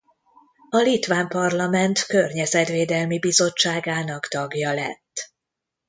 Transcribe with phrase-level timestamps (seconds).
[0.69, 5.31] A litván parlament Környezetvédelmi Bizottságának tagja lett.